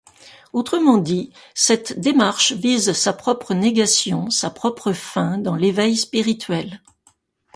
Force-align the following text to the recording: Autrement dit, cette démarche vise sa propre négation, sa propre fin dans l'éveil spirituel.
Autrement 0.53 0.97
dit, 0.97 1.31
cette 1.53 1.99
démarche 1.99 2.53
vise 2.53 2.93
sa 2.93 3.13
propre 3.13 3.53
négation, 3.53 4.31
sa 4.31 4.49
propre 4.49 4.93
fin 4.93 5.37
dans 5.37 5.53
l'éveil 5.55 5.95
spirituel. 5.95 6.81